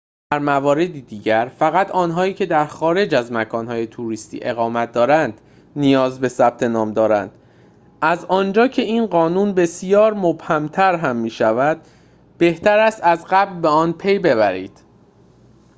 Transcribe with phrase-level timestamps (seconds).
[0.31, 5.41] در موارد دیگر فقط آنهایی که در خارج از مکان‌های توریستی اقامت دارند
[5.75, 7.31] نیاز به ثبت نام دارند
[8.01, 11.81] از آنجا که این قانون بسیار مبهم‌تر هم می‌شود
[12.37, 14.83] بهتر است از قبل به آن پی‌ببرید